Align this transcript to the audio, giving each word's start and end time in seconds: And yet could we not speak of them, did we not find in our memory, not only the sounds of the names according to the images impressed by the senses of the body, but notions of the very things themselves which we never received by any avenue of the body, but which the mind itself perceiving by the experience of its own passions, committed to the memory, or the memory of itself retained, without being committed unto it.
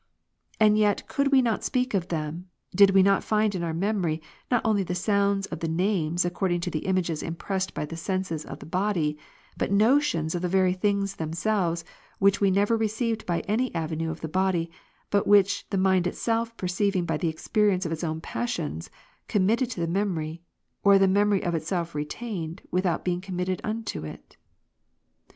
And 0.59 0.79
yet 0.79 1.07
could 1.07 1.31
we 1.31 1.43
not 1.43 1.63
speak 1.63 1.93
of 1.93 2.07
them, 2.07 2.49
did 2.75 2.89
we 2.89 3.03
not 3.03 3.23
find 3.23 3.53
in 3.53 3.61
our 3.61 3.71
memory, 3.71 4.19
not 4.49 4.63
only 4.65 4.81
the 4.81 4.95
sounds 4.95 5.45
of 5.45 5.59
the 5.59 5.67
names 5.67 6.25
according 6.25 6.61
to 6.61 6.71
the 6.71 6.87
images 6.89 7.21
impressed 7.21 7.75
by 7.75 7.85
the 7.85 7.95
senses 7.95 8.43
of 8.43 8.57
the 8.57 8.65
body, 8.65 9.15
but 9.57 9.71
notions 9.71 10.33
of 10.33 10.41
the 10.41 10.47
very 10.49 10.73
things 10.73 11.17
themselves 11.17 11.85
which 12.17 12.41
we 12.41 12.49
never 12.49 12.75
received 12.75 13.27
by 13.27 13.41
any 13.41 13.71
avenue 13.75 14.09
of 14.09 14.21
the 14.21 14.27
body, 14.27 14.71
but 15.11 15.27
which 15.27 15.69
the 15.69 15.77
mind 15.77 16.07
itself 16.07 16.57
perceiving 16.57 17.05
by 17.05 17.15
the 17.15 17.29
experience 17.29 17.85
of 17.85 17.91
its 17.91 18.03
own 18.03 18.21
passions, 18.21 18.89
committed 19.27 19.69
to 19.69 19.79
the 19.79 19.85
memory, 19.87 20.41
or 20.83 20.97
the 20.97 21.07
memory 21.07 21.43
of 21.43 21.53
itself 21.53 21.93
retained, 21.93 22.63
without 22.71 23.05
being 23.05 23.21
committed 23.21 23.61
unto 23.63 24.03
it. 24.03 24.35